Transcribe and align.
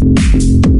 Thank 0.00 0.66
you. 0.66 0.77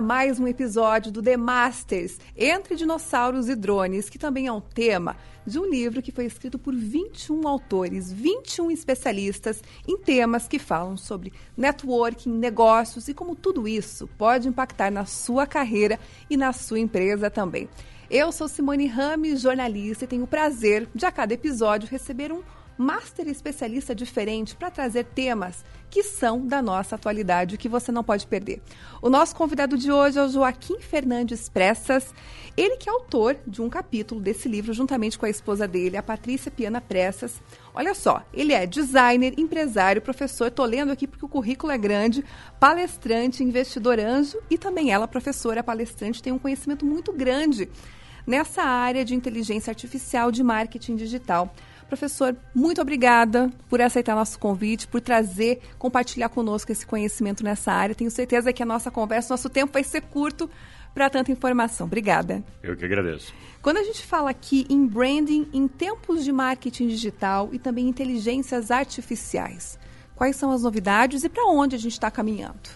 Mais 0.00 0.38
um 0.38 0.46
episódio 0.46 1.10
do 1.10 1.22
The 1.22 1.36
Masters 1.36 2.18
Entre 2.36 2.76
Dinossauros 2.76 3.48
e 3.48 3.56
Drones, 3.56 4.08
que 4.08 4.18
também 4.18 4.46
é 4.46 4.52
um 4.52 4.60
tema 4.60 5.16
de 5.46 5.58
um 5.58 5.68
livro 5.68 6.02
que 6.02 6.12
foi 6.12 6.26
escrito 6.26 6.58
por 6.58 6.74
21 6.74 7.48
autores, 7.48 8.12
21 8.12 8.70
especialistas 8.70 9.62
em 9.86 9.96
temas 9.96 10.46
que 10.46 10.58
falam 10.58 10.96
sobre 10.96 11.32
networking, 11.56 12.30
negócios 12.30 13.08
e 13.08 13.14
como 13.14 13.34
tudo 13.34 13.66
isso 13.66 14.06
pode 14.18 14.46
impactar 14.46 14.90
na 14.90 15.04
sua 15.04 15.46
carreira 15.46 15.98
e 16.28 16.36
na 16.36 16.52
sua 16.52 16.78
empresa 16.78 17.30
também. 17.30 17.68
Eu 18.10 18.32
sou 18.32 18.48
Simone 18.48 18.86
Rames, 18.86 19.40
jornalista, 19.40 20.04
e 20.04 20.08
tenho 20.08 20.24
o 20.24 20.28
prazer 20.28 20.88
de 20.94 21.04
a 21.04 21.12
cada 21.12 21.34
episódio 21.34 21.88
receber 21.90 22.32
um 22.32 22.42
master 22.78 23.28
especialista 23.28 23.94
diferente 23.94 24.54
para 24.54 24.70
trazer 24.70 25.04
temas 25.04 25.64
que 25.90 26.02
são 26.02 26.46
da 26.46 26.62
nossa 26.62 26.94
atualidade, 26.94 27.58
que 27.58 27.68
você 27.68 27.90
não 27.90 28.04
pode 28.04 28.26
perder. 28.26 28.62
O 29.02 29.10
nosso 29.10 29.34
convidado 29.34 29.76
de 29.76 29.90
hoje 29.90 30.18
é 30.18 30.22
o 30.22 30.28
Joaquim 30.28 30.78
Fernandes 30.80 31.48
Pressas, 31.48 32.14
ele 32.56 32.76
que 32.76 32.88
é 32.88 32.92
autor 32.92 33.36
de 33.46 33.60
um 33.62 33.68
capítulo 33.68 34.20
desse 34.20 34.48
livro, 34.48 34.72
juntamente 34.72 35.18
com 35.18 35.26
a 35.26 35.30
esposa 35.30 35.66
dele, 35.66 35.96
a 35.96 36.02
Patrícia 36.02 36.50
Piana 36.50 36.80
Pressas. 36.80 37.40
Olha 37.74 37.94
só, 37.94 38.22
ele 38.32 38.52
é 38.52 38.66
designer, 38.66 39.34
empresário, 39.38 40.02
professor, 40.02 40.50
tô 40.50 40.64
lendo 40.64 40.92
aqui 40.92 41.06
porque 41.06 41.24
o 41.24 41.28
currículo 41.28 41.72
é 41.72 41.78
grande, 41.78 42.24
palestrante, 42.60 43.42
investidor 43.42 43.98
anjo 43.98 44.38
e 44.50 44.58
também 44.58 44.90
ela, 44.90 45.08
professora, 45.08 45.62
palestrante, 45.62 46.22
tem 46.22 46.32
um 46.32 46.38
conhecimento 46.38 46.84
muito 46.84 47.12
grande 47.12 47.68
nessa 48.26 48.62
área 48.62 49.06
de 49.06 49.14
inteligência 49.14 49.70
artificial 49.70 50.30
de 50.30 50.42
marketing 50.42 50.96
digital. 50.96 51.50
Professor, 51.88 52.36
muito 52.54 52.82
obrigada 52.82 53.50
por 53.68 53.80
aceitar 53.80 54.14
nosso 54.14 54.38
convite, 54.38 54.86
por 54.86 55.00
trazer, 55.00 55.60
compartilhar 55.78 56.28
conosco 56.28 56.70
esse 56.70 56.86
conhecimento 56.86 57.42
nessa 57.42 57.72
área. 57.72 57.94
Tenho 57.94 58.10
certeza 58.10 58.52
que 58.52 58.62
a 58.62 58.66
nossa 58.66 58.90
conversa, 58.90 59.32
nosso 59.32 59.48
tempo 59.48 59.72
vai 59.72 59.82
ser 59.82 60.02
curto 60.02 60.50
para 60.94 61.08
tanta 61.08 61.32
informação. 61.32 61.86
Obrigada. 61.86 62.44
Eu 62.62 62.76
que 62.76 62.84
agradeço. 62.84 63.32
Quando 63.62 63.78
a 63.78 63.82
gente 63.82 64.04
fala 64.04 64.28
aqui 64.30 64.66
em 64.68 64.86
branding 64.86 65.48
em 65.52 65.66
tempos 65.66 66.24
de 66.24 66.32
marketing 66.32 66.88
digital 66.88 67.48
e 67.52 67.58
também 67.58 67.88
inteligências 67.88 68.70
artificiais, 68.70 69.78
quais 70.14 70.36
são 70.36 70.50
as 70.50 70.62
novidades 70.62 71.24
e 71.24 71.28
para 71.28 71.46
onde 71.46 71.74
a 71.74 71.78
gente 71.78 71.92
está 71.92 72.10
caminhando? 72.10 72.68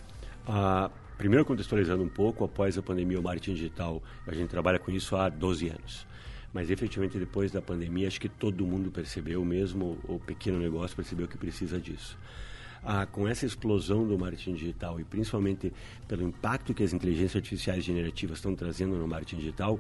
Ah, 0.47 0.91
primeiro, 1.19 1.45
contextualizando 1.45 2.03
um 2.03 2.09
pouco, 2.09 2.45
após 2.45 2.79
a 2.79 2.83
pandemia, 2.83 3.21
o 3.21 3.23
marketing 3.23 3.55
digital, 3.55 4.03
a 4.27 4.33
gente 4.33 4.49
trabalha 4.49 4.79
com 4.79 4.91
isso 4.91 5.15
há 5.17 5.29
12 5.29 5.69
anos. 5.69 6.12
Mas 6.53 6.71
efetivamente 6.71 7.19
depois 7.19 7.51
da 7.51 7.63
pandemia, 7.63 8.09
acho 8.09 8.21
que 8.21 8.29
todo 8.29 8.67
mundo 8.67 8.91
percebeu, 8.91 9.45
mesmo 9.45 9.99
o 10.05 10.19
pequeno 10.19 10.59
negócio 10.59 10.95
percebeu 10.95 11.27
que 11.27 11.39
precisa 11.39 11.81
disso. 11.81 12.19
Ah, 12.85 13.07
com 13.07 13.29
essa 13.29 13.47
explosão 13.47 14.07
do 14.07 14.19
marketing 14.19 14.55
digital 14.55 14.99
e 14.99 15.05
principalmente 15.05 15.73
pelo 16.09 16.23
impacto 16.25 16.75
que 16.75 16.83
as 16.83 16.93
inteligências 16.93 17.37
artificiais 17.37 17.85
generativas 17.85 18.39
estão 18.39 18.57
trazendo 18.57 18.97
no 18.97 19.07
marketing 19.07 19.37
digital, 19.37 19.79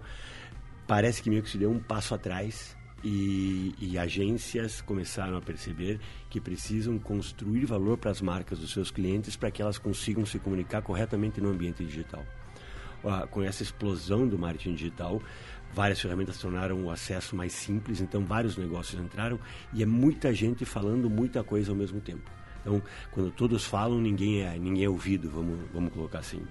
parece 0.86 1.20
que 1.20 1.28
meio 1.28 1.42
que 1.42 1.50
se 1.50 1.58
deu 1.58 1.70
um 1.70 1.80
passo 1.80 2.14
atrás 2.14 2.76
e, 3.02 3.74
e, 3.80 3.98
agências 3.98 4.80
começaram 4.80 5.36
a 5.36 5.42
perceber 5.42 5.98
que 6.30 6.40
precisam 6.40 6.98
construir 7.00 7.64
valor 7.64 7.98
para 7.98 8.12
as 8.12 8.20
marcas 8.20 8.60
dos 8.60 8.72
seus 8.72 8.92
clientes 8.92 9.34
para 9.34 9.50
que 9.50 9.60
elas 9.60 9.76
consigam 9.76 10.24
se 10.24 10.38
comunicar 10.38 10.82
corretamente 10.82 11.40
no 11.40 11.50
ambiente 11.50 11.84
digital. 11.84 12.24
Ah, 13.04 13.26
com 13.28 13.42
essa 13.42 13.64
explosão 13.64 14.28
do 14.28 14.38
marketing 14.38 14.74
digital, 14.74 15.20
várias 15.72 16.00
ferramentas 16.00 16.38
tornaram 16.38 16.84
o 16.84 16.90
acesso 16.90 17.34
mais 17.34 17.52
simples, 17.52 18.00
então 18.00 18.24
vários 18.24 18.56
negócios 18.56 19.00
entraram 19.00 19.38
e 19.72 19.82
é 19.82 19.86
muita 19.86 20.32
gente 20.34 20.64
falando 20.64 21.08
muita 21.08 21.42
coisa 21.42 21.72
ao 21.72 21.77
mesmo 21.77 22.00
tempo. 22.00 22.30
Então, 22.60 22.80
quando 23.10 23.30
todos 23.33 23.64
falam, 23.64 24.00
ninguém 24.00 24.42
é, 24.42 24.56
ninguém 24.56 24.84
é 24.84 24.88
ouvido, 24.88 25.28
vamos, 25.28 25.58
vamos 25.72 25.92
colocar 25.92 26.20
assim. 26.20 26.42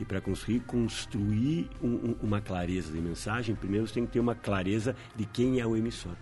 E 0.00 0.04
para 0.04 0.20
conseguir 0.20 0.60
construir 0.60 1.70
um, 1.80 1.88
um, 1.88 2.16
uma 2.22 2.40
clareza 2.40 2.92
de 2.92 3.00
mensagem, 3.00 3.54
primeiro 3.54 3.86
você 3.86 3.94
tem 3.94 4.06
que 4.06 4.12
ter 4.12 4.20
uma 4.20 4.34
clareza 4.34 4.96
de 5.14 5.24
quem 5.26 5.60
é 5.60 5.66
o 5.66 5.76
emissor. 5.76 6.16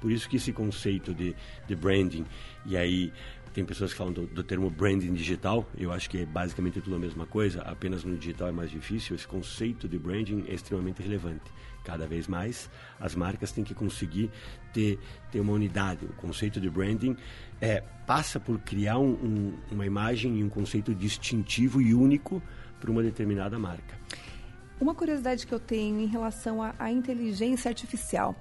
Por 0.00 0.10
isso 0.10 0.28
que 0.28 0.36
esse 0.36 0.52
conceito 0.52 1.14
de, 1.14 1.32
de 1.68 1.76
branding, 1.76 2.26
e 2.66 2.76
aí 2.76 3.12
tem 3.52 3.64
pessoas 3.64 3.92
que 3.92 3.98
falam 3.98 4.12
do, 4.12 4.26
do, 4.26 4.42
termo 4.42 4.70
branding 4.70 5.12
digital, 5.12 5.68
eu 5.76 5.92
acho 5.92 6.08
que 6.08 6.18
é 6.18 6.24
basicamente 6.24 6.80
tudo 6.80 6.96
a 6.96 6.98
mesma 6.98 7.26
coisa, 7.26 7.62
apenas 7.62 8.04
no 8.04 8.16
digital 8.16 8.48
é 8.48 8.52
mais 8.52 8.70
difícil. 8.70 9.14
Esse 9.14 9.26
conceito 9.26 9.88
de 9.88 9.98
branding 9.98 10.44
é 10.48 10.54
extremamente 10.54 11.02
relevante. 11.02 11.50
Cada 11.84 12.06
vez 12.06 12.28
mais 12.28 12.70
as 13.00 13.14
marcas 13.14 13.52
têm 13.52 13.64
que 13.64 13.74
conseguir 13.74 14.30
ter, 14.72 14.98
ter 15.30 15.40
uma 15.40 15.52
unidade. 15.52 16.06
O 16.06 16.12
conceito 16.14 16.60
de 16.60 16.70
branding 16.70 17.16
é, 17.60 17.82
passa 18.06 18.40
por 18.40 18.58
criar 18.60 18.98
um, 18.98 19.12
um, 19.12 19.58
uma 19.70 19.84
imagem 19.84 20.38
e 20.38 20.44
um 20.44 20.48
conceito 20.48 20.94
distintivo 20.94 21.80
e 21.80 21.92
único 21.94 22.42
para 22.80 22.90
uma 22.90 23.02
determinada 23.02 23.58
marca. 23.58 23.96
Uma 24.80 24.94
curiosidade 24.94 25.46
que 25.46 25.52
eu 25.52 25.60
tenho 25.60 26.00
em 26.00 26.06
relação 26.06 26.60
à 26.78 26.90
inteligência 26.90 27.68
artificial 27.68 28.34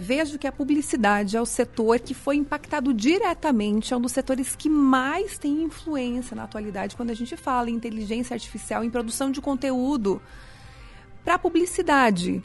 vejo 0.00 0.38
que 0.38 0.46
a 0.46 0.52
publicidade 0.52 1.36
é 1.36 1.40
o 1.40 1.44
setor 1.44 1.98
que 1.98 2.14
foi 2.14 2.36
impactado 2.36 2.94
diretamente, 2.94 3.92
é 3.92 3.96
um 3.96 4.00
dos 4.00 4.12
setores 4.12 4.54
que 4.54 4.70
mais 4.70 5.36
tem 5.38 5.64
influência 5.64 6.36
na 6.36 6.44
atualidade 6.44 6.94
quando 6.94 7.10
a 7.10 7.14
gente 7.14 7.36
fala 7.36 7.68
em 7.68 7.74
inteligência 7.74 8.32
artificial 8.32 8.84
em 8.84 8.90
produção 8.90 9.32
de 9.32 9.40
conteúdo 9.40 10.22
para 11.24 11.34
a 11.34 11.38
publicidade. 11.38 12.40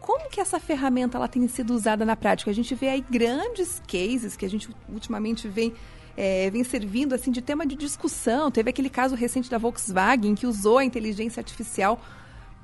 Como 0.00 0.30
que 0.30 0.40
essa 0.40 0.58
ferramenta 0.58 1.18
ela 1.18 1.28
tem 1.28 1.46
sido 1.46 1.74
usada 1.74 2.06
na 2.06 2.16
prática? 2.16 2.50
A 2.50 2.54
gente 2.54 2.74
vê 2.74 2.88
aí 2.88 3.04
grandes 3.10 3.82
cases 3.86 4.34
que 4.34 4.46
a 4.46 4.48
gente 4.48 4.70
ultimamente 4.88 5.46
vem 5.46 5.74
é, 6.16 6.48
vem 6.48 6.64
servindo 6.64 7.14
assim 7.14 7.30
de 7.30 7.42
tema 7.42 7.66
de 7.66 7.74
discussão. 7.74 8.50
Teve 8.50 8.70
aquele 8.70 8.88
caso 8.88 9.14
recente 9.14 9.50
da 9.50 9.58
Volkswagen 9.58 10.34
que 10.34 10.46
usou 10.46 10.78
a 10.78 10.84
inteligência 10.84 11.40
artificial 11.40 12.00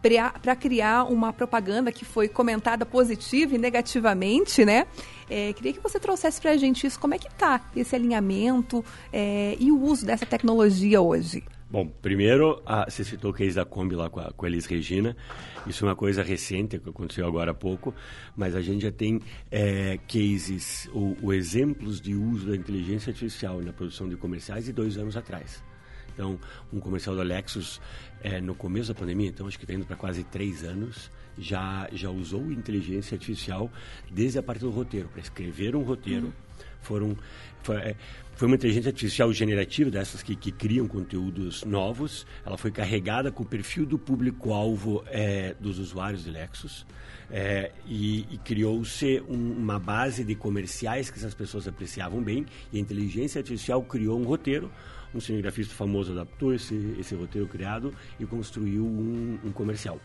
para 0.03 0.57
criar 0.57 1.05
uma 1.05 1.33
propaganda 1.33 1.93
que 1.93 2.05
foi 2.05 2.29
comentada 2.29 2.87
positiva 2.87 3.55
e 3.55 3.59
negativamente, 3.59 4.65
né? 4.65 4.87
É, 5.29 5.53
queria 5.53 5.73
que 5.73 5.81
você 5.81 6.01
trouxesse 6.01 6.41
para 6.41 6.53
a 6.53 6.57
gente 6.57 6.87
isso, 6.87 6.99
como 6.99 7.15
é 7.15 7.19
que 7.19 7.29
está 7.29 7.61
esse 7.77 7.95
alinhamento 7.95 8.85
é, 9.13 9.57
e 9.61 9.71
o 9.71 9.81
uso 9.81 10.05
dessa 10.07 10.27
tecnologia 10.27 11.01
hoje. 11.01 11.45
Bom, 11.71 11.87
primeiro, 11.87 12.61
a, 12.67 12.91
você 12.91 13.05
citou 13.05 13.31
o 13.31 13.35
case 13.35 13.55
da 13.55 13.65
Kombi 13.65 13.95
lá 13.95 14.11
com 14.11 14.19
a, 14.19 14.33
com 14.33 14.45
a 14.45 14.49
Elis 14.49 14.67
Regina. 14.67 15.17
Isso 15.69 15.85
é 15.85 15.89
uma 15.89 15.95
coisa 15.95 16.21
recente, 16.21 16.77
que 16.81 16.89
aconteceu 16.89 17.25
agora 17.25 17.53
há 17.53 17.55
pouco, 17.55 17.95
mas 18.37 18.57
a 18.57 18.61
gente 18.61 18.83
já 18.83 18.91
tem 18.91 19.21
é, 19.53 19.97
cases 20.09 20.91
ou, 20.93 21.17
ou 21.23 21.33
exemplos 21.33 22.01
de 22.01 22.13
uso 22.13 22.49
da 22.49 22.57
inteligência 22.57 23.11
artificial 23.11 23.61
na 23.61 23.73
produção 23.73 24.09
de 24.09 24.17
comerciais 24.17 24.65
de 24.65 24.73
dois 24.73 24.99
anos 24.99 25.17
atrás. 25.17 25.63
Então, 26.13 26.39
um 26.73 26.81
comercial 26.81 27.17
da 27.17 27.23
Lexus 27.23 27.81
é, 28.23 28.41
no 28.41 28.55
começo 28.55 28.93
da 28.93 28.99
pandemia, 28.99 29.29
então 29.29 29.47
acho 29.47 29.59
que 29.59 29.65
está 29.65 29.75
indo 29.75 29.87
para 29.87 29.97
quase 29.97 30.25
três 30.25 30.65
anos, 30.65 31.11
já, 31.39 31.89
já 31.93 32.11
usou 32.11 32.53
inteligência 32.53 33.15
artificial 33.15 33.71
desde 34.11 34.39
a 34.39 34.43
parte 34.43 34.61
do 34.61 34.71
roteiro, 34.71 35.09
para 35.09 35.21
escrever 35.21 35.75
um 35.75 35.83
roteiro. 35.83 36.27
Uhum. 36.27 36.33
Foram, 36.83 37.17
foi, 37.63 37.77
é, 37.77 37.97
foi, 38.35 38.47
uma 38.47 38.57
inteligência 38.57 38.89
artificial 38.89 39.33
generativa, 39.33 39.91
dessas 39.91 40.23
que, 40.23 40.35
que, 40.35 40.51
criam 40.51 40.87
conteúdos 40.87 41.65
novos. 41.65 42.27
Ela 42.45 42.57
foi 42.57 42.71
carregada 42.71 43.31
com 43.31 43.43
o 43.43 43.47
perfil 43.47 43.85
do 43.85 43.99
público-alvo 43.99 45.05
é, 45.07 45.55
dos 45.61 45.79
usuários 45.79 46.25
de 46.25 46.31
Lexus. 46.31 46.87
É, 47.31 47.71
e, 47.87 48.27
e 48.31 48.39
criou-se 48.39 49.23
um, 49.29 49.53
uma 49.53 49.79
base 49.79 50.25
de 50.25 50.35
comerciais 50.35 51.11
que 51.11 51.19
essas 51.19 51.35
pessoas 51.35 51.69
apreciavam 51.69 52.23
bem, 52.23 52.45
e 52.73 52.79
a 52.79 52.81
inteligência 52.81 53.39
artificial 53.39 53.83
criou 53.83 54.19
um 54.19 54.25
roteiro 54.25 54.71
um 55.15 55.21
cinegrafista 55.21 55.75
famoso 55.75 56.13
adaptou 56.13 56.55
esse, 56.55 56.97
esse 56.99 57.15
roteiro 57.15 57.47
criado 57.49 57.93
e 58.19 58.27
construiu 58.27 58.85
um, 58.85 59.39
um 59.45 59.53
comercial 59.53 60.01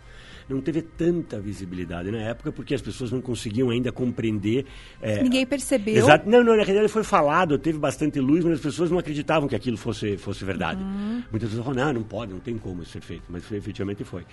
não 0.48 0.62
teve 0.62 0.82
tanta 0.82 1.40
visibilidade 1.40 2.12
na 2.12 2.20
época 2.20 2.52
porque 2.52 2.76
as 2.76 2.82
pessoas 2.82 3.12
não 3.12 3.22
conseguiam 3.22 3.70
ainda 3.70 3.92
compreender. 3.92 4.66
É, 5.02 5.22
Ninguém 5.22 5.46
percebeu. 5.46 5.96
Exato. 5.96 6.30
Não, 6.30 6.44
não, 6.44 6.56
na 6.56 6.64
realidade 6.64 6.88
foi 6.88 7.04
falado, 7.04 7.58
teve 7.58 7.80
bastante 7.80 8.20
luz, 8.20 8.44
mas 8.44 8.56
as 8.56 8.60
pessoas 8.60 8.92
não 8.92 9.00
acreditavam 9.00 9.50
que 9.50 9.56
aquilo 9.56 9.78
fosse, 9.78 10.18
fosse 10.18 10.46
verdade. 10.46 10.82
Uhum. 10.84 11.24
Muitas 11.32 11.50
pessoas 11.50 11.66
falaram, 11.66 11.88
não, 11.88 12.02
não 12.02 12.08
pode, 12.08 12.32
não 12.32 12.40
tem 12.40 12.58
como 12.58 12.84
isso 12.84 12.92
ser 12.92 13.02
feito, 13.02 13.24
mas 13.30 13.52
efetivamente 13.52 14.04
foi. 14.04 14.24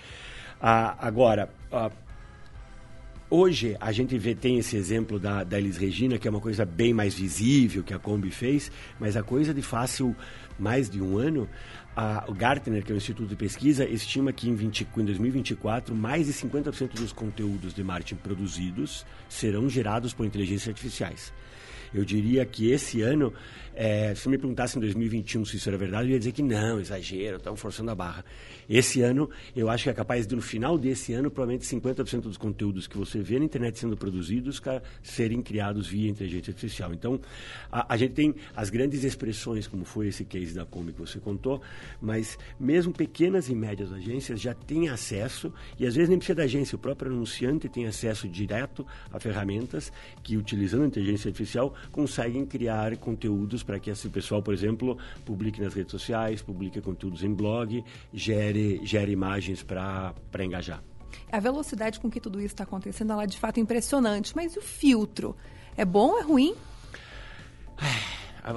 Ah, 0.61 0.95
agora, 0.99 1.49
ah, 1.71 1.91
Hoje 3.35 3.75
a 3.81 3.91
gente 3.91 4.15
vê, 4.15 4.35
tem 4.35 4.59
esse 4.59 4.77
exemplo 4.77 5.17
da, 5.17 5.43
da 5.43 5.57
Elis 5.57 5.75
Regina, 5.75 6.19
que 6.19 6.27
é 6.27 6.29
uma 6.29 6.39
coisa 6.39 6.63
bem 6.65 6.93
mais 6.93 7.15
visível 7.15 7.81
que 7.81 7.91
a 7.91 7.97
Kombi 7.97 8.29
fez, 8.29 8.71
mas 8.99 9.17
a 9.17 9.23
coisa 9.23 9.51
de 9.55 9.61
fácil 9.63 10.15
mais 10.59 10.87
de 10.87 11.01
um 11.01 11.17
ano, 11.17 11.49
a, 11.95 12.25
o 12.27 12.33
Gartner, 12.33 12.83
que 12.83 12.91
é 12.91 12.95
o 12.95 12.97
Instituto 12.97 13.29
de 13.29 13.35
Pesquisa, 13.35 13.85
estima 13.85 14.33
que 14.33 14.49
em, 14.49 14.55
20, 14.55 14.87
em 14.97 15.05
2024 15.05 15.95
mais 15.95 16.27
de 16.27 16.33
50% 16.33 16.93
dos 16.93 17.11
conteúdos 17.11 17.73
de 17.73 17.83
marketing 17.83 18.15
produzidos 18.15 19.05
serão 19.29 19.69
gerados 19.69 20.13
por 20.13 20.25
inteligências 20.25 20.69
artificiais. 20.69 21.33
Eu 21.93 22.03
diria 22.03 22.43
que 22.45 22.71
esse 22.71 23.01
ano, 23.01 23.31
é, 23.75 24.15
se 24.15 24.27
me 24.27 24.37
perguntasse 24.37 24.77
em 24.77 24.81
2021 24.81 25.45
se 25.45 25.57
isso 25.57 25.69
era 25.69 25.77
verdade, 25.77 26.09
eu 26.09 26.13
ia 26.13 26.19
dizer 26.19 26.31
que 26.31 26.41
não, 26.41 26.79
exagero, 26.79 27.37
estão 27.37 27.55
forçando 27.55 27.91
a 27.91 27.95
barra. 27.95 28.25
Esse 28.67 29.01
ano, 29.01 29.29
eu 29.55 29.69
acho 29.69 29.83
que 29.83 29.89
é 29.91 29.93
capaz 29.93 30.25
de, 30.25 30.35
no 30.35 30.41
final 30.41 30.77
desse 30.77 31.13
ano, 31.13 31.29
provavelmente 31.29 31.65
50% 31.67 32.21
dos 32.21 32.37
conteúdos 32.37 32.87
que 32.87 32.97
você 32.97 33.19
vê 33.19 33.37
na 33.37 33.45
internet 33.45 33.77
sendo 33.77 33.95
produzidos 33.95 34.59
serem 35.03 35.41
criados 35.41 35.87
via 35.87 36.09
inteligência 36.09 36.49
artificial. 36.49 36.93
Então, 36.93 37.19
a, 37.71 37.93
a 37.93 37.97
gente 37.97 38.13
tem 38.13 38.33
as 38.55 38.71
grandes 38.71 39.03
expressões, 39.03 39.67
como 39.67 39.85
foi 39.85 40.07
esse 40.07 40.25
case 40.25 40.55
da 40.55 40.65
Kombi 40.65 40.93
que 40.93 40.99
você 40.99 41.19
contou, 41.19 41.61
mas 42.01 42.37
mesmo 42.59 42.93
pequenas 42.93 43.49
e 43.49 43.55
médias 43.55 43.91
agências 43.91 44.39
já 44.39 44.53
têm 44.53 44.89
acesso, 44.89 45.53
e 45.79 45.85
às 45.85 45.95
vezes 45.95 46.09
nem 46.09 46.17
precisa 46.17 46.35
da 46.35 46.43
agência, 46.43 46.75
o 46.75 46.79
próprio 46.79 47.11
anunciante 47.11 47.69
tem 47.69 47.85
acesso 47.85 48.27
direto 48.27 48.85
a 49.11 49.19
ferramentas 49.19 49.91
que, 50.21 50.37
utilizando 50.37 50.83
a 50.83 50.87
inteligência 50.87 51.29
artificial, 51.29 51.73
conseguem 51.91 52.45
criar 52.45 52.95
conteúdos 52.97 53.63
para 53.63 53.79
que 53.79 53.89
esse 53.89 54.09
pessoal, 54.09 54.41
por 54.41 54.53
exemplo, 54.53 54.97
publique 55.25 55.61
nas 55.61 55.73
redes 55.73 55.91
sociais, 55.91 56.41
publique 56.41 56.81
conteúdos 56.81 57.23
em 57.23 57.33
blog, 57.33 57.83
gere, 58.13 58.81
gere 58.83 59.11
imagens 59.11 59.63
para 59.63 60.13
engajar. 60.39 60.83
A 61.31 61.39
velocidade 61.39 61.99
com 61.99 62.09
que 62.09 62.19
tudo 62.19 62.39
isso 62.39 62.53
está 62.53 62.63
acontecendo, 62.63 63.13
ela 63.13 63.23
é 63.23 63.27
de 63.27 63.37
fato 63.37 63.59
impressionante. 63.59 64.35
Mas 64.35 64.55
o 64.55 64.61
filtro, 64.61 65.35
é 65.75 65.85
bom 65.85 66.11
ou 66.11 66.19
é 66.19 66.23
ruim? 66.23 66.55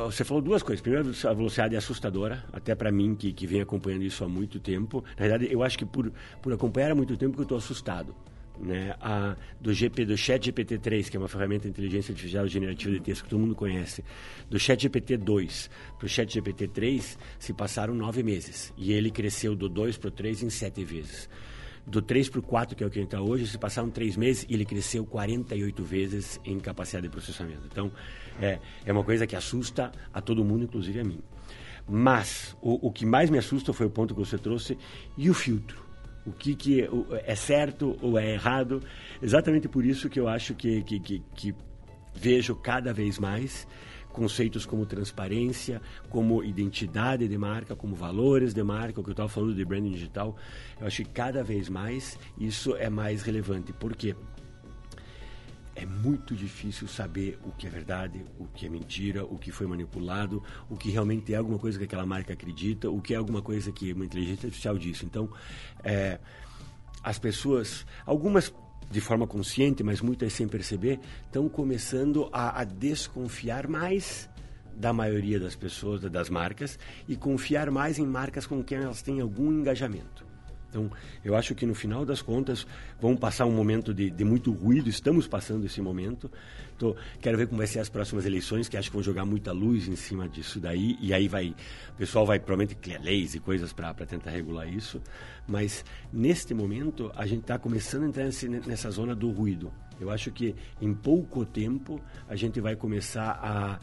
Você 0.07 0.25
falou 0.25 0.43
duas 0.43 0.63
coisas. 0.63 0.81
Primeiro, 0.81 1.11
a 1.11 1.33
velocidade 1.33 1.75
é 1.75 1.79
assustadora, 1.79 2.45
até 2.53 2.75
para 2.75 2.91
mim, 2.91 3.15
que, 3.15 3.33
que 3.33 3.47
vem 3.47 3.61
acompanhando 3.61 4.03
isso 4.03 4.25
há 4.25 4.29
muito 4.29 4.59
tempo. 4.59 5.05
Na 5.11 5.27
verdade, 5.27 5.49
eu 5.51 5.63
acho 5.63 5.79
que 5.79 5.85
por, 5.85 6.13
por 6.43 6.53
acompanhar 6.53 6.91
há 6.91 6.95
muito 6.95 7.17
tempo 7.17 7.35
que 7.35 7.41
eu 7.41 7.45
estou 7.45 7.59
assustado 7.59 8.15
né, 8.61 8.95
a, 9.01 9.37
do 9.61 9.73
GP 9.73 10.05
do 10.05 10.17
Chat 10.17 10.51
GPT-3, 10.51 11.11
que 11.11 11.17
é 11.17 11.21
uma 11.21 11.29
ferramenta 11.29 11.65
de 11.65 11.69
inteligência 11.71 12.13
artificial 12.13 12.47
generativa 12.47 12.95
de 12.95 13.01
texto 13.01 13.25
que 13.25 13.31
todo 13.31 13.41
mundo 13.41 13.55
conhece, 13.55 14.05
do 14.49 14.59
Chat 14.59 14.89
GPT-2 14.89 15.69
para 15.99 16.07
o 16.07 16.09
Chat 16.09 16.41
GPT-3 16.41 17.17
se 17.39 17.53
passaram 17.53 17.95
nove 17.95 18.23
meses 18.23 18.73
e 18.77 18.93
ele 18.93 19.11
cresceu 19.11 19.55
do 19.55 19.69
2 19.69 19.99
para 19.99 20.09
o 20.09 20.11
3 20.11 20.45
em 20.45 20.51
sete 20.51 20.85
vezes. 20.85 21.29
Do 21.87 22.03
3 22.03 22.29
para 22.29 22.41
o 22.41 22.43
4, 22.43 22.75
que 22.75 22.83
é 22.83 22.87
o 22.87 22.91
que 22.91 22.99
a 22.99 23.03
gente 23.03 23.15
está 23.15 23.23
hoje, 23.23 23.47
se 23.47 23.57
passaram 23.57 23.89
três 23.91 24.17
meses 24.17 24.45
e 24.49 24.55
ele 24.55 24.65
cresceu 24.65 25.07
48 25.07 25.85
vezes 25.85 26.41
em 26.45 26.59
capacidade 26.59 27.07
de 27.07 27.13
processamento. 27.13 27.63
Então, 27.71 27.93
é, 28.41 28.59
é 28.85 28.93
uma 28.93 29.05
coisa 29.05 29.27
que 29.27 29.37
assusta 29.37 29.93
a 30.13 30.21
todo 30.21 30.45
mundo, 30.45 30.65
inclusive 30.65 30.99
a 30.99 31.05
mim. 31.05 31.21
Mas 31.89 32.57
o, 32.61 32.89
o 32.89 32.91
que 32.91 33.07
mais 33.07 33.31
me 33.31 33.39
assusta 33.39 33.73
foi 33.73 33.87
o 33.87 33.91
ponto 33.91 34.15
que 34.15 34.21
você 34.21 34.37
trouxe 34.37 34.77
e 35.17 35.31
o 35.31 35.35
filtro 35.35 35.87
o 36.27 36.33
que, 36.33 36.57
que 36.57 36.89
é 37.25 37.35
certo 37.37 37.97
ou 38.03 38.19
é 38.19 38.33
errado. 38.33 38.83
Exatamente 39.23 39.69
por 39.69 39.85
isso 39.85 40.11
que 40.11 40.19
eu 40.19 40.29
acho 40.29 40.55
que, 40.55 40.83
que, 40.83 40.99
que, 40.99 41.23
que 41.35 41.55
vejo 42.13 42.55
cada 42.57 42.93
vez 42.93 43.19
mais 43.19 43.67
conceitos 44.17 44.65
como 44.65 44.87
transparência, 44.87 45.81
como 46.09 46.43
identidade 46.43 47.29
de 47.29 47.37
marca, 47.37 47.77
como 47.77 47.95
valores 47.95 48.55
de 48.55 48.63
marca, 48.63 48.99
o 48.99 49.05
que 49.05 49.11
eu 49.11 49.13
estava 49.13 49.29
falando 49.29 49.55
de 49.55 49.63
branding 49.63 49.91
digital, 49.91 50.35
eu 50.81 50.87
acho 50.87 51.05
que 51.05 51.11
cada 51.11 51.45
vez 51.45 51.69
mais 51.69 52.19
isso 52.39 52.75
é 52.77 52.89
mais 52.89 53.23
relevante. 53.23 53.75
Por 53.75 53.95
quê? 53.95 54.17
é 55.79 55.85
muito 55.85 56.35
difícil 56.35 56.89
saber 56.89 57.39
o 57.45 57.53
que 57.53 57.67
é 57.67 57.71
verdade, 57.71 58.25
o 58.39 58.47
que 58.47 58.65
é 58.65 58.69
mentira, 58.71 59.27
o 59.27 59.37
que 59.37 59.53
foi 59.53 59.67
manipulado, 59.67 60.43
o 60.71 60.75
que 60.75 60.89
realmente 60.89 61.35
é 61.35 61.37
alguma 61.37 61.59
coisa 61.59 61.77
que 61.77 61.85
aquela 61.85 62.07
marca 62.07 62.33
acredita, 62.33 62.89
o 62.91 62.99
que 62.99 63.13
é 63.13 63.19
alguma 63.19 63.43
coisa 63.43 63.71
que 63.71 63.93
uma 63.93 64.07
inteligência 64.07 64.47
artificial 64.47 64.79
disse. 64.79 65.05
Então, 65.05 65.29
é, 65.85 66.19
as 67.03 67.19
pessoas, 67.19 67.85
algumas 68.07 68.51
de 68.91 69.01
forma 69.01 69.27
consciente, 69.27 69.83
mas 69.83 70.01
muitas 70.01 70.33
sem 70.33 70.49
perceber, 70.49 71.01
estão 71.25 71.49
começando 71.49 72.29
a, 72.33 72.61
a 72.61 72.65
desconfiar 72.65 73.69
mais 73.69 74.29
da 74.75 74.93
maioria 74.93 75.41
das 75.41 75.57
pessoas, 75.57 76.03
das 76.03 76.29
marcas, 76.29 76.79
e 77.09 77.17
confiar 77.17 77.71
mais 77.71 77.99
em 77.99 78.07
marcas 78.07 78.47
com 78.47 78.63
quem 78.63 78.79
elas 78.79 79.03
têm 79.03 79.21
algum 79.21 79.51
engajamento. 79.51 80.26
Então, 80.77 80.91
eu 81.25 81.35
acho 81.35 81.55
que 81.55 81.65
no 81.65 81.75
final 81.75 82.05
das 82.05 82.21
contas, 82.21 82.67
vamos 83.01 83.19
passar 83.19 83.47
um 83.47 83.51
momento 83.51 83.95
de, 83.95 84.11
de 84.11 84.25
muito 84.25 84.53
ruído, 84.53 84.91
estamos 84.91 85.27
passando 85.27 85.65
esse 85.65 85.81
momento. 85.81 86.31
Tô, 86.77 86.95
quero 87.19 87.39
ver 87.39 87.47
como 87.47 87.57
vai 87.57 87.67
ser 87.67 87.79
as 87.79 87.89
próximas 87.89 88.27
eleições, 88.27 88.69
que 88.69 88.77
acho 88.77 88.91
que 88.91 88.95
vão 88.95 89.03
jogar 89.03 89.25
muita 89.25 89.53
luz 89.53 89.89
em 89.89 89.97
cima 89.97 90.29
disso 90.29 90.61
daí, 90.61 90.99
e 91.01 91.15
aí 91.15 91.29
vai, 91.29 91.55
o 91.95 91.97
pessoal 91.97 92.27
vai 92.27 92.39
provavelmente 92.39 92.75
criar 92.75 93.01
leis 93.01 93.35
e 93.35 93.41
coisas 93.41 93.73
para 93.73 93.95
tentar 93.95 94.31
regular 94.31 94.69
isso. 94.69 95.01
Mas, 95.49 95.83
neste 96.13 96.53
momento, 96.53 97.11
a 97.17 97.27
gente 97.27 97.41
está 97.41 97.59
começando 97.59 98.03
a 98.03 98.09
entrar 98.09 98.25
nesse, 98.25 98.47
nessa 98.47 98.91
zona 98.91 99.15
do 99.15 99.31
ruído. 99.31 99.73
Eu 99.99 100.11
acho 100.11 100.31
que 100.31 100.55
em 100.79 100.93
pouco 100.93 101.47
tempo 101.47 101.99
a 102.29 102.37
gente 102.37 102.61
vai 102.61 102.77
começar 102.77 103.41
a 103.43 103.79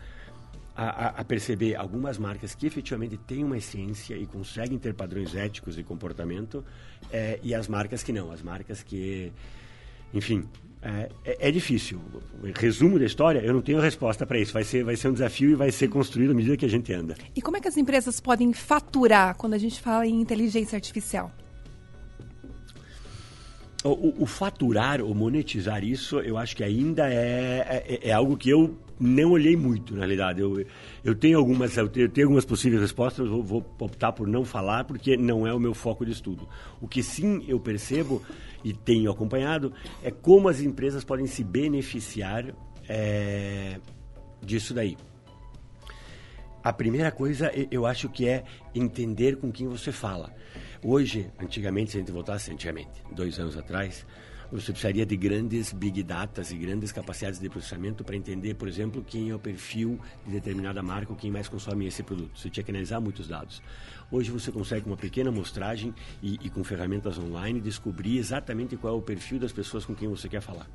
a, 0.75 1.21
a, 1.21 1.23
perceber 1.23 1.75
algumas 1.75 2.17
marcas 2.17 2.55
que 2.55 2.65
efetivamente 2.65 3.17
têm 3.17 3.43
uma 3.43 3.57
essência 3.57 4.15
e 4.15 4.25
conseguem 4.25 4.79
ter 4.79 4.93
padrões 4.93 5.35
éticos 5.35 5.75
de 5.75 5.83
comportamento 5.83 6.65
é, 7.11 7.39
e 7.43 7.53
as 7.53 7.67
marcas 7.67 8.01
que 8.01 8.11
não, 8.11 8.31
as 8.31 8.41
marcas 8.41 8.81
que, 8.81 9.31
enfim, 10.13 10.47
é, 10.81 11.09
é, 11.23 11.47
é, 11.47 11.51
difícil. 11.51 12.01
Resumo 12.55 12.99
da 12.99 13.05
história, 13.05 13.39
eu 13.39 13.53
não 13.53 13.61
tenho 13.61 13.79
resposta 13.79 14.25
para 14.25 14.37
isso. 14.37 14.51
Vai 14.51 14.63
ser, 14.63 14.83
vai 14.83 14.95
ser 14.97 15.07
um 15.09 15.13
desafio 15.13 15.51
e 15.51 15.55
vai 15.55 15.71
ser 15.71 15.87
construído 15.87 16.31
à 16.31 16.33
medida 16.33 16.57
que 16.57 16.65
a 16.65 16.69
gente 16.69 16.91
anda. 16.91 17.15
E 17.35 17.41
como 17.41 17.55
é 17.55 17.61
que 17.61 17.67
as 17.67 17.77
empresas 17.77 18.19
podem 18.19 18.51
faturar 18.51 19.35
quando 19.35 19.53
a 19.53 19.57
gente 19.57 19.79
fala 19.79 20.05
em 20.05 20.19
inteligência 20.19 20.75
artificial? 20.75 21.31
O, 23.83 23.89
o, 23.89 24.23
o 24.23 24.25
faturar 24.25 25.01
ou 25.01 25.13
monetizar 25.13 25.83
isso, 25.83 26.19
eu 26.19 26.37
acho 26.37 26.55
que 26.55 26.63
ainda 26.63 27.07
é, 27.09 27.85
é, 27.87 28.09
é 28.09 28.11
algo 28.11 28.35
que 28.35 28.49
eu 28.49 28.77
não 28.99 29.31
olhei 29.31 29.55
muito, 29.55 29.93
na 29.93 29.99
realidade. 29.99 30.41
Eu, 30.41 30.65
eu 31.03 31.15
tenho 31.15 31.37
algumas, 31.37 31.75
eu 31.75 31.87
tenho, 31.87 32.05
eu 32.05 32.09
tenho 32.09 32.27
algumas 32.27 32.45
possíveis 32.45 32.81
respostas, 32.81 33.25
eu 33.25 33.41
vou 33.41 33.65
optar 33.79 34.11
por 34.11 34.27
não 34.27 34.45
falar, 34.45 34.83
porque 34.83 35.17
não 35.17 35.45
é 35.47 35.53
o 35.53 35.59
meu 35.59 35.73
foco 35.73 36.05
de 36.05 36.11
estudo. 36.11 36.47
O 36.81 36.87
que 36.87 37.01
sim 37.03 37.43
eu 37.47 37.59
percebo 37.59 38.21
e 38.63 38.73
tenho 38.73 39.11
acompanhado 39.11 39.73
é 40.01 40.11
como 40.11 40.47
as 40.47 40.61
empresas 40.61 41.03
podem 41.03 41.27
se 41.27 41.43
beneficiar 41.43 42.53
é, 42.87 43.79
disso 44.41 44.73
daí. 44.73 44.97
A 46.63 46.71
primeira 46.71 47.11
coisa, 47.11 47.51
eu 47.69 47.85
acho 47.85 48.07
que 48.07 48.25
é 48.25 48.45
entender 48.73 49.35
com 49.35 49.51
quem 49.51 49.67
você 49.67 49.91
fala. 49.91 50.33
Hoje, 50.81 51.29
antigamente, 51.37 51.91
se 51.91 51.97
a 51.97 51.99
gente 51.99 52.11
voltasse 52.11 52.51
antigamente, 52.51 53.03
dois 53.11 53.37
anos 53.37 53.57
atrás, 53.57 54.05
você 54.51 54.71
precisaria 54.71 55.05
de 55.05 55.15
grandes 55.17 55.71
big 55.71 56.03
datas 56.03 56.51
e 56.51 56.55
grandes 56.55 56.91
capacidades 56.91 57.39
de 57.39 57.49
processamento 57.49 58.03
para 58.03 58.15
entender, 58.15 58.53
por 58.55 58.67
exemplo, 58.67 59.03
quem 59.03 59.29
é 59.29 59.35
o 59.35 59.39
perfil 59.39 59.99
de 60.25 60.31
determinada 60.31 60.81
marca 60.81 61.11
ou 61.11 61.17
quem 61.17 61.31
mais 61.31 61.47
consome 61.47 61.85
esse 61.85 62.03
produto. 62.03 62.39
Você 62.39 62.49
tinha 62.49 62.63
que 62.63 62.71
analisar 62.71 62.99
muitos 62.99 63.27
dados. 63.27 63.61
Hoje 64.11 64.31
você 64.31 64.51
consegue, 64.51 64.81
com 64.81 64.91
uma 64.91 64.97
pequena 64.97 65.29
amostragem 65.29 65.93
e, 66.21 66.39
e 66.41 66.49
com 66.49 66.63
ferramentas 66.63 67.17
online, 67.17 67.59
descobrir 67.59 68.17
exatamente 68.17 68.77
qual 68.77 68.95
é 68.95 68.97
o 68.97 69.01
perfil 69.01 69.39
das 69.39 69.51
pessoas 69.51 69.85
com 69.85 69.95
quem 69.95 70.07
você 70.07 70.29
quer 70.29 70.41
falar 70.41 70.67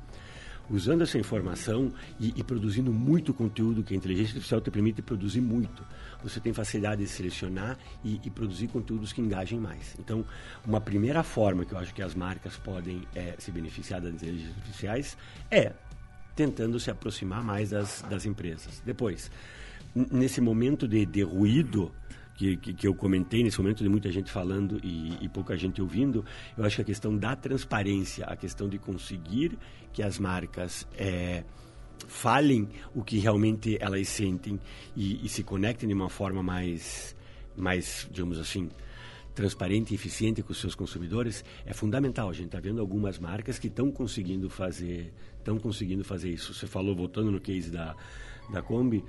usando 0.69 1.01
essa 1.01 1.17
informação 1.17 1.91
e, 2.19 2.33
e, 2.35 2.43
produzindo 2.43 2.91
muito 2.91 3.33
conteúdo, 3.33 3.83
que 3.83 3.93
a 3.93 3.97
inteligência 3.97 4.31
artificial 4.31 4.61
te 4.61 4.69
permite 4.69 5.01
produzir 5.01 5.41
muito, 5.41 5.83
você 6.23 6.39
tem 6.39 6.53
facilidade 6.53 7.01
de 7.03 7.09
selecionar 7.09 7.77
e, 8.03 8.19
e 8.23 8.29
produzir 8.29 8.67
conteúdos 8.67 9.11
que 9.11 9.21
engajem 9.21 9.59
mais. 9.59 9.95
Então, 9.99 10.25
uma 10.65 10.79
primeira 10.79 11.23
forma 11.23 11.65
que 11.65 11.73
eu 11.73 11.77
acho 11.77 11.93
que 11.93 12.01
as 12.01 12.13
marcas 12.13 12.57
podem 12.57 13.07
é, 13.15 13.35
se 13.37 13.51
beneficiar 13.51 14.01
das 14.01 14.13
inteligências 14.13 14.55
artificiais 14.57 15.17
é 15.49 15.73
tentando 16.35 16.79
se 16.79 16.89
aproximar 16.89 17.43
mais 17.43 17.71
das, 17.71 18.03
das 18.09 18.25
empresas. 18.25 18.81
Depois, 18.85 19.29
nesse 19.93 20.39
momento 20.39 20.87
de, 20.87 21.05
de 21.05 21.21
ruído, 21.21 21.91
que, 22.39 22.55
que, 22.55 22.73
que, 22.73 22.87
eu 22.87 22.95
comentei 22.95 23.43
nesse 23.43 23.59
momento 23.59 23.83
de 23.83 23.89
muita 23.89 24.09
gente 24.09 24.31
falando 24.31 24.79
e, 24.81 25.17
e, 25.19 25.27
pouca 25.27 25.57
gente 25.57 25.81
ouvindo, 25.81 26.23
eu 26.57 26.63
acho 26.63 26.77
que 26.77 26.81
a 26.81 26.85
questão 26.85 27.17
da 27.17 27.35
transparência, 27.35 28.23
a 28.25 28.35
questão 28.37 28.69
de 28.69 28.79
conseguir 28.79 29.59
que 29.91 30.01
as 30.01 30.17
marcas 30.17 30.87
é, 30.97 31.43
falem 32.07 32.69
o 32.95 33.03
que 33.03 33.19
realmente 33.19 33.77
elas 33.81 34.07
sentem 34.07 34.57
e, 34.95 35.25
e, 35.25 35.27
se 35.27 35.43
conectem 35.43 35.89
de 35.89 35.93
uma 35.93 36.07
forma 36.07 36.41
mais, 36.41 37.13
mais 37.57 38.07
digamos 38.09 38.39
assim, 38.39 38.69
transparente 39.35 39.91
e 39.91 39.95
eficiente 39.95 40.41
com 40.41 40.53
os 40.53 40.61
seus 40.61 40.75
consumidores 40.75 41.43
é 41.65 41.73
fundamental. 41.73 42.29
A 42.29 42.33
gente 42.33 42.45
está 42.45 42.61
vendo 42.61 42.79
algumas 42.79 43.19
marcas 43.19 43.59
que 43.59 43.67
estão 43.67 43.91
conseguindo 43.91 44.49
fazer, 44.49 45.11
estão 45.37 45.59
conseguindo 45.59 46.05
fazer 46.05 46.29
isso. 46.29 46.53
Você 46.53 46.67
falou 46.67 46.95
voltando 46.95 47.29
no 47.31 47.41
case 47.41 47.69
da 47.69 47.97
da 48.49 48.63
Kombi 48.63 49.03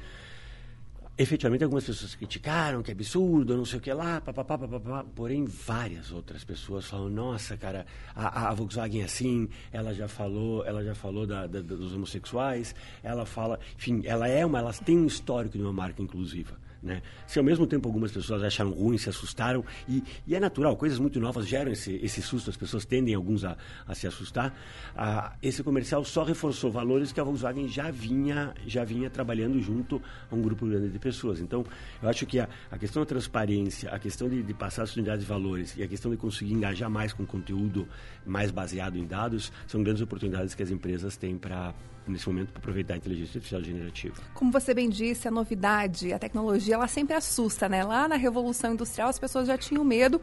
efetivamente 1.16 1.64
algumas 1.64 1.84
pessoas 1.84 2.14
criticaram, 2.14 2.82
que 2.82 2.90
absurdo, 2.92 3.56
não 3.56 3.64
sei 3.64 3.78
o 3.78 3.82
que 3.82 3.92
lá, 3.92 4.20
papapá, 4.20 4.56
papapá, 4.56 5.04
porém 5.14 5.44
várias 5.44 6.10
outras 6.10 6.44
pessoas 6.44 6.86
falam, 6.86 7.10
nossa, 7.10 7.56
cara, 7.56 7.86
a, 8.14 8.48
a 8.48 8.54
Volkswagen 8.54 9.02
é 9.02 9.04
assim, 9.04 9.48
ela 9.70 9.92
já 9.92 10.08
falou, 10.08 10.64
ela 10.64 10.82
já 10.82 10.94
falou 10.94 11.26
da, 11.26 11.46
da, 11.46 11.60
dos 11.60 11.92
homossexuais, 11.94 12.74
ela 13.02 13.26
fala, 13.26 13.58
enfim, 13.76 14.02
ela 14.04 14.28
é 14.28 14.44
uma, 14.46 14.58
ela 14.58 14.72
tem 14.72 14.98
um 14.98 15.06
histórico 15.06 15.58
de 15.58 15.62
uma 15.62 15.72
marca 15.72 16.02
inclusiva. 16.02 16.58
Né? 16.82 17.02
Se 17.26 17.38
ao 17.38 17.44
mesmo 17.44 17.66
tempo 17.66 17.86
algumas 17.86 18.10
pessoas 18.10 18.42
acharam 18.42 18.70
ruim, 18.70 18.96
se 18.96 19.08
assustaram, 19.08 19.64
e, 19.88 20.02
e 20.26 20.34
é 20.34 20.40
natural, 20.40 20.76
coisas 20.76 20.98
muito 20.98 21.20
novas 21.20 21.46
geram 21.46 21.70
esse, 21.70 22.00
esse 22.02 22.22
susto, 22.22 22.48
as 22.48 22.56
pessoas 22.56 22.86
tendem 22.86 23.14
alguns 23.14 23.44
a, 23.44 23.56
a 23.86 23.94
se 23.94 24.06
assustar. 24.06 24.54
Ah, 24.96 25.34
esse 25.42 25.62
comercial 25.62 26.02
só 26.04 26.24
reforçou 26.24 26.70
valores 26.70 27.12
que 27.12 27.20
a 27.20 27.24
Volkswagen 27.24 27.68
já 27.68 27.90
vinha, 27.90 28.54
já 28.66 28.82
vinha 28.82 29.10
trabalhando 29.10 29.60
junto 29.60 30.00
a 30.30 30.34
um 30.34 30.40
grupo 30.40 30.66
grande 30.66 30.88
de 30.88 30.98
pessoas. 30.98 31.40
Então, 31.40 31.64
eu 32.02 32.08
acho 32.08 32.24
que 32.24 32.38
a, 32.38 32.48
a 32.70 32.78
questão 32.78 33.02
da 33.02 33.06
transparência, 33.06 33.90
a 33.90 33.98
questão 33.98 34.28
de, 34.28 34.42
de 34.42 34.54
passar 34.54 34.84
as 34.84 34.96
unidades 34.96 35.24
de 35.24 35.28
valores 35.28 35.76
e 35.76 35.82
a 35.82 35.88
questão 35.88 36.10
de 36.10 36.16
conseguir 36.16 36.54
engajar 36.54 36.88
mais 36.88 37.12
com 37.12 37.26
conteúdo 37.26 37.86
mais 38.24 38.50
baseado 38.50 38.96
em 38.96 39.06
dados 39.06 39.52
são 39.66 39.82
grandes 39.82 40.02
oportunidades 40.02 40.54
que 40.54 40.62
as 40.62 40.70
empresas 40.70 41.16
têm 41.16 41.36
para 41.36 41.74
nesse 42.06 42.28
momento 42.28 42.48
para 42.48 42.58
aproveitar 42.58 42.94
a 42.94 42.96
inteligência 42.96 43.38
artificial 43.38 43.62
generativa. 43.62 44.14
Como 44.34 44.50
você 44.50 44.74
bem 44.74 44.88
disse, 44.88 45.28
a 45.28 45.30
novidade, 45.30 46.12
a 46.12 46.18
tecnologia, 46.18 46.69
ela 46.72 46.86
sempre 46.88 47.14
assusta, 47.14 47.68
né? 47.68 47.84
Lá 47.84 48.08
na 48.08 48.16
Revolução 48.16 48.72
Industrial 48.72 49.08
as 49.08 49.18
pessoas 49.18 49.46
já 49.46 49.56
tinham 49.56 49.84
medo 49.84 50.20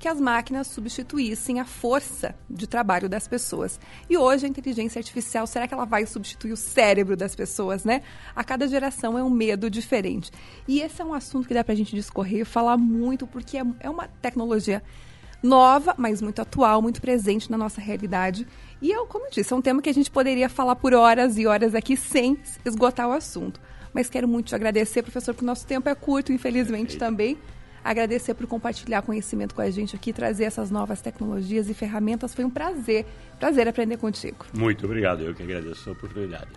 que 0.00 0.08
as 0.08 0.18
máquinas 0.18 0.68
substituíssem 0.68 1.60
a 1.60 1.64
força 1.66 2.34
de 2.48 2.66
trabalho 2.66 3.06
das 3.06 3.28
pessoas. 3.28 3.78
E 4.08 4.16
hoje 4.16 4.46
a 4.46 4.48
inteligência 4.48 4.98
artificial, 4.98 5.46
será 5.46 5.68
que 5.68 5.74
ela 5.74 5.84
vai 5.84 6.06
substituir 6.06 6.52
o 6.52 6.56
cérebro 6.56 7.14
das 7.14 7.34
pessoas, 7.34 7.84
né? 7.84 8.02
A 8.34 8.42
cada 8.42 8.66
geração 8.66 9.18
é 9.18 9.22
um 9.22 9.28
medo 9.28 9.68
diferente. 9.68 10.30
E 10.66 10.80
esse 10.80 11.02
é 11.02 11.04
um 11.04 11.12
assunto 11.12 11.46
que 11.46 11.52
dá 11.52 11.62
para 11.62 11.74
a 11.74 11.76
gente 11.76 11.94
discorrer, 11.94 12.46
falar 12.46 12.78
muito, 12.78 13.26
porque 13.26 13.58
é, 13.58 13.64
é 13.78 13.90
uma 13.90 14.08
tecnologia 14.08 14.82
nova, 15.42 15.94
mas 15.98 16.22
muito 16.22 16.40
atual, 16.40 16.80
muito 16.80 17.00
presente 17.00 17.50
na 17.50 17.58
nossa 17.58 17.80
realidade. 17.80 18.46
E 18.80 18.90
eu, 18.90 19.06
como 19.06 19.26
eu 19.26 19.30
disse, 19.30 19.52
é 19.52 19.56
um 19.56 19.62
tema 19.62 19.82
que 19.82 19.90
a 19.90 19.94
gente 19.94 20.10
poderia 20.10 20.48
falar 20.48 20.76
por 20.76 20.94
horas 20.94 21.36
e 21.36 21.46
horas 21.46 21.74
aqui 21.74 21.94
sem 21.94 22.38
esgotar 22.64 23.06
o 23.06 23.12
assunto. 23.12 23.60
Mas 23.92 24.08
quero 24.08 24.28
muito 24.28 24.48
te 24.48 24.54
agradecer, 24.54 25.02
professor, 25.02 25.34
porque 25.34 25.44
o 25.44 25.46
nosso 25.46 25.66
tempo 25.66 25.88
é 25.88 25.94
curto, 25.94 26.32
infelizmente 26.32 26.96
também. 26.96 27.36
Agradecer 27.82 28.34
por 28.34 28.46
compartilhar 28.46 29.02
conhecimento 29.02 29.54
com 29.54 29.62
a 29.62 29.70
gente 29.70 29.96
aqui, 29.96 30.12
trazer 30.12 30.44
essas 30.44 30.70
novas 30.70 31.00
tecnologias 31.00 31.68
e 31.68 31.74
ferramentas. 31.74 32.34
Foi 32.34 32.44
um 32.44 32.50
prazer, 32.50 33.06
prazer 33.38 33.66
aprender 33.66 33.96
contigo. 33.96 34.44
Muito 34.52 34.84
obrigado, 34.84 35.22
eu 35.22 35.34
que 35.34 35.42
agradeço 35.42 35.88
a 35.88 35.92
oportunidade. 35.92 36.48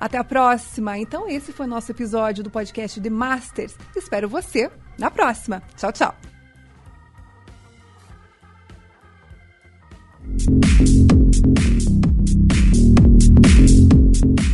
Até 0.00 0.18
a 0.18 0.24
próxima. 0.24 0.98
Então, 0.98 1.28
esse 1.28 1.52
foi 1.52 1.66
o 1.66 1.68
nosso 1.68 1.92
episódio 1.92 2.42
do 2.42 2.50
podcast 2.50 3.00
The 3.00 3.10
Masters. 3.10 3.76
Espero 3.94 4.28
você 4.28 4.70
na 4.98 5.10
próxima. 5.10 5.62
Tchau, 5.76 5.92
tchau. 5.92 6.14